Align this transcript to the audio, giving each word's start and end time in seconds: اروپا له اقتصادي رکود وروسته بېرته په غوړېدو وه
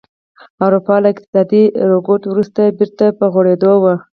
اروپا 0.65 0.95
له 1.03 1.07
اقتصادي 1.13 1.63
رکود 1.91 2.21
وروسته 2.27 2.61
بېرته 2.77 3.05
په 3.17 3.25
غوړېدو 3.33 3.73
وه 3.81 3.95